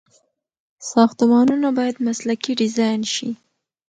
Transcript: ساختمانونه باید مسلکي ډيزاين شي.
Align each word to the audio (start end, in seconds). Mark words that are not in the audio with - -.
ساختمانونه 0.91 1.67
باید 1.77 1.97
مسلکي 2.07 2.51
ډيزاين 2.61 3.01
شي. 3.13 3.29